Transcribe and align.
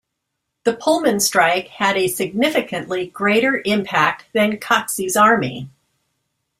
The 0.63 0.75
Pullman 0.75 1.19
Strike 1.19 1.67
had 1.67 1.95
a 1.95 2.07
significantly 2.07 3.05
greater 3.05 3.61
impact 3.63 4.25
than 4.33 4.57
Coxey's 4.57 5.15
Army. 5.15 5.69